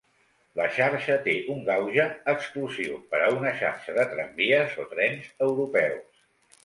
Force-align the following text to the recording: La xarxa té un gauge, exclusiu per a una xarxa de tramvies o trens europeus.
La 0.59 0.65
xarxa 0.77 1.17
té 1.27 1.35
un 1.55 1.59
gauge, 1.67 2.07
exclusiu 2.33 2.97
per 3.11 3.21
a 3.25 3.29
una 3.37 3.53
xarxa 3.63 3.97
de 4.01 4.07
tramvies 4.15 4.77
o 4.85 4.89
trens 4.95 5.33
europeus. 5.51 6.27